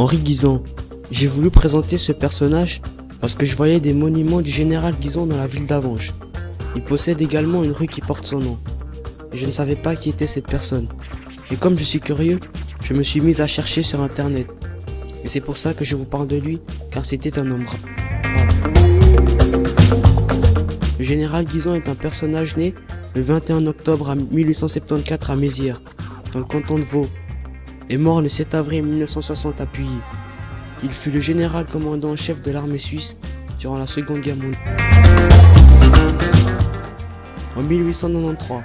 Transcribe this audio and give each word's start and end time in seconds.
Henri 0.00 0.16
Guizon. 0.16 0.62
J'ai 1.10 1.26
voulu 1.26 1.50
présenter 1.50 1.98
ce 1.98 2.12
personnage 2.12 2.80
parce 3.20 3.34
que 3.34 3.44
je 3.44 3.54
voyais 3.54 3.80
des 3.80 3.92
monuments 3.92 4.40
du 4.40 4.50
général 4.50 4.94
Guizon 4.98 5.26
dans 5.26 5.36
la 5.36 5.46
ville 5.46 5.66
d'Avanches. 5.66 6.14
Il 6.74 6.82
possède 6.82 7.20
également 7.20 7.62
une 7.62 7.72
rue 7.72 7.86
qui 7.86 8.00
porte 8.00 8.24
son 8.24 8.38
nom. 8.38 8.58
Je 9.34 9.44
ne 9.44 9.52
savais 9.52 9.76
pas 9.76 9.96
qui 9.96 10.08
était 10.08 10.26
cette 10.26 10.46
personne. 10.46 10.88
Et 11.50 11.56
comme 11.56 11.76
je 11.76 11.84
suis 11.84 12.00
curieux, 12.00 12.40
je 12.82 12.94
me 12.94 13.02
suis 13.02 13.20
mis 13.20 13.42
à 13.42 13.46
chercher 13.46 13.82
sur 13.82 14.00
internet. 14.00 14.46
Et 15.22 15.28
c'est 15.28 15.42
pour 15.42 15.58
ça 15.58 15.74
que 15.74 15.84
je 15.84 15.96
vous 15.96 16.06
parle 16.06 16.28
de 16.28 16.36
lui, 16.36 16.60
car 16.90 17.04
c'était 17.04 17.38
un 17.38 17.50
homme. 17.50 17.66
Le 20.98 21.04
général 21.04 21.44
Guizon 21.44 21.74
est 21.74 21.90
un 21.90 21.94
personnage 21.94 22.56
né 22.56 22.72
le 23.14 23.20
21 23.20 23.66
octobre 23.66 24.14
1874 24.14 25.30
à 25.30 25.36
Mézières, 25.36 25.82
dans 26.32 26.38
le 26.38 26.46
canton 26.46 26.78
de 26.78 26.84
Vaud, 26.84 27.06
et 27.90 27.98
mort 27.98 28.22
le 28.22 28.28
7 28.28 28.54
avril 28.54 28.84
1960 28.84 29.60
à. 29.60 29.66
Il 30.82 30.90
fut 30.90 31.10
le 31.10 31.20
général 31.20 31.66
commandant 31.66 32.12
en 32.12 32.16
chef 32.16 32.40
de 32.40 32.50
l'armée 32.52 32.78
suisse 32.78 33.18
durant 33.58 33.76
la 33.76 33.86
Seconde 33.86 34.20
Guerre 34.20 34.36
mondiale. 34.36 34.78
En 37.56 37.62
1893, 37.62 38.62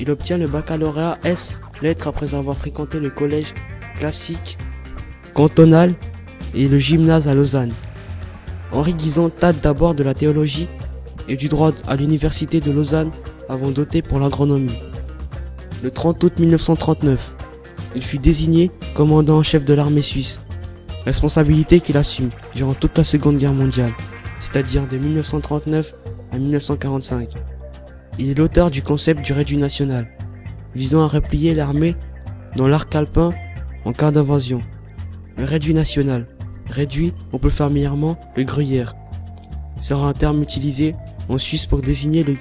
il 0.00 0.10
obtient 0.10 0.36
le 0.36 0.48
baccalauréat 0.48 1.16
S 1.24 1.60
lettres 1.80 2.08
après 2.08 2.34
avoir 2.34 2.56
fréquenté 2.56 2.98
le 2.98 3.08
collège 3.08 3.54
classique 3.98 4.58
cantonal 5.32 5.94
et 6.54 6.68
le 6.68 6.78
gymnase 6.78 7.28
à 7.28 7.34
Lausanne. 7.34 7.72
Henri 8.72 8.94
Guizon 8.94 9.30
tâte 9.30 9.60
d'abord 9.62 9.94
de 9.94 10.02
la 10.02 10.12
théologie 10.12 10.68
et 11.28 11.36
du 11.36 11.48
droit 11.48 11.72
à 11.86 11.96
l'université 11.96 12.60
de 12.60 12.70
Lausanne 12.72 13.10
avant 13.48 13.70
d'opter 13.70 14.02
pour 14.02 14.18
l'agronomie. 14.18 14.82
Le 15.82 15.90
30 15.90 16.24
août 16.24 16.32
1939, 16.38 17.36
il 17.96 18.02
fut 18.02 18.18
désigné 18.18 18.70
commandant 18.94 19.38
en 19.38 19.42
chef 19.42 19.64
de 19.64 19.74
l'armée 19.74 20.02
suisse, 20.02 20.42
responsabilité 21.06 21.80
qu'il 21.80 21.96
assume 21.96 22.30
durant 22.54 22.74
toute 22.74 22.96
la 22.98 23.04
Seconde 23.04 23.38
Guerre 23.38 23.54
mondiale, 23.54 23.92
c'est-à-dire 24.38 24.86
de 24.86 24.98
1939 24.98 25.94
à 26.30 26.38
1945. 26.38 27.30
Il 28.18 28.30
est 28.30 28.34
l'auteur 28.34 28.70
du 28.70 28.82
concept 28.82 29.24
du 29.24 29.32
réduit 29.32 29.56
national, 29.56 30.08
visant 30.74 31.02
à 31.02 31.08
replier 31.08 31.54
l'armée 31.54 31.96
dans 32.54 32.68
l'arc 32.68 32.94
alpin 32.94 33.32
en 33.86 33.92
cas 33.92 34.10
d'invasion. 34.10 34.60
Le 35.38 35.44
réduit 35.44 35.74
national, 35.74 36.26
réduit, 36.68 37.14
on 37.32 37.38
peut 37.38 37.50
familièrement 37.50 38.18
le 38.36 38.44
gruyère, 38.44 38.94
sera 39.80 40.08
un 40.08 40.12
terme 40.12 40.42
utilisé 40.42 40.94
en 41.30 41.38
Suisse 41.38 41.64
pour 41.64 41.80
désigner 41.80 42.24
le, 42.24 42.36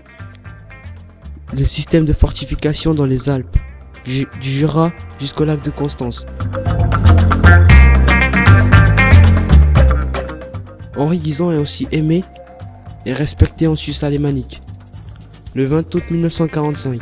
le 1.54 1.64
système 1.64 2.04
de 2.04 2.14
fortification 2.14 2.94
dans 2.94 3.06
les 3.06 3.30
Alpes, 3.30 3.58
du, 4.06 4.28
Jura 4.40 4.92
jusqu'au 5.20 5.46
lac 5.46 5.64
de 5.64 5.72
Constance. 5.72 6.26
Henri 10.98 11.20
Guizon 11.20 11.52
est 11.52 11.58
aussi 11.58 11.88
aimé 11.92 12.24
et 13.06 13.14
respecté 13.14 13.68
en 13.68 13.76
Suisse 13.76 14.04
alémanique. 14.04 14.62
Le 15.54 15.66
20 15.66 15.94
août 15.96 16.04
1945, 16.10 17.02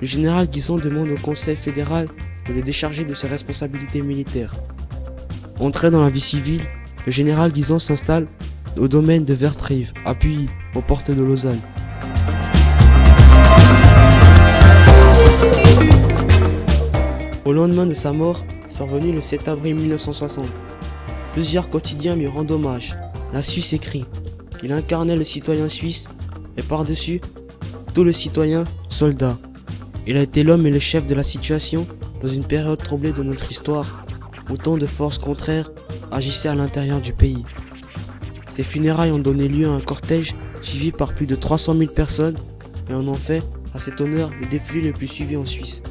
le 0.00 0.06
général 0.06 0.48
Guizon 0.48 0.76
demande 0.76 1.10
au 1.10 1.20
Conseil 1.20 1.56
fédéral 1.56 2.08
de 2.48 2.52
le 2.52 2.62
décharger 2.62 3.04
de 3.04 3.14
ses 3.14 3.28
responsabilités 3.28 4.02
militaires. 4.02 4.54
Entré 5.60 5.90
dans 5.90 6.00
la 6.00 6.10
vie 6.10 6.20
civile, 6.20 6.62
le 7.06 7.12
général 7.12 7.52
Guizon 7.52 7.78
s'installe 7.78 8.26
au 8.76 8.88
domaine 8.88 9.24
de 9.24 9.34
Vertrive, 9.34 9.92
à 10.04 10.14
Puy, 10.14 10.48
aux 10.74 10.80
portes 10.80 11.10
de 11.10 11.22
Lausanne. 11.22 11.60
Au 17.50 17.52
lendemain 17.52 17.86
de 17.86 17.94
sa 17.94 18.12
mort, 18.12 18.44
survenu 18.68 19.10
le 19.10 19.20
7 19.20 19.48
avril 19.48 19.74
1960, 19.74 20.46
plusieurs 21.32 21.68
quotidiens 21.68 22.14
lui 22.14 22.28
rendent 22.28 22.52
hommage. 22.52 22.96
La 23.32 23.42
Suisse 23.42 23.72
écrit. 23.72 24.04
Il 24.62 24.70
incarnait 24.70 25.16
le 25.16 25.24
citoyen 25.24 25.68
suisse 25.68 26.08
et 26.56 26.62
par-dessus, 26.62 27.20
tout 27.92 28.04
le 28.04 28.12
citoyen 28.12 28.62
soldat. 28.88 29.36
Il 30.06 30.16
a 30.16 30.22
été 30.22 30.44
l'homme 30.44 30.64
et 30.64 30.70
le 30.70 30.78
chef 30.78 31.08
de 31.08 31.14
la 31.16 31.24
situation 31.24 31.88
dans 32.22 32.28
une 32.28 32.44
période 32.44 32.78
troublée 32.78 33.10
de 33.10 33.24
notre 33.24 33.50
histoire 33.50 34.06
où 34.48 34.56
tant 34.56 34.76
de 34.76 34.86
forces 34.86 35.18
contraires 35.18 35.72
agissaient 36.12 36.50
à 36.50 36.54
l'intérieur 36.54 37.00
du 37.00 37.12
pays. 37.12 37.44
Ces 38.48 38.62
funérailles 38.62 39.10
ont 39.10 39.18
donné 39.18 39.48
lieu 39.48 39.66
à 39.66 39.72
un 39.72 39.80
cortège 39.80 40.36
suivi 40.62 40.92
par 40.92 41.16
plus 41.16 41.26
de 41.26 41.34
300 41.34 41.76
000 41.76 41.90
personnes 41.90 42.36
et 42.88 42.94
en 42.94 43.08
ont 43.08 43.14
fait, 43.14 43.42
à 43.74 43.80
cet 43.80 44.00
honneur, 44.00 44.30
le 44.40 44.46
défilé 44.46 44.86
le 44.86 44.92
plus 44.92 45.08
suivi 45.08 45.36
en 45.36 45.44
Suisse. 45.44 45.82